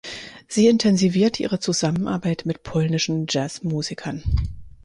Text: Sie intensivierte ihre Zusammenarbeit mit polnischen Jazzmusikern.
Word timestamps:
Sie 0.47 0.65
intensivierte 0.65 1.43
ihre 1.43 1.59
Zusammenarbeit 1.59 2.47
mit 2.47 2.63
polnischen 2.63 3.27
Jazzmusikern. 3.29 4.23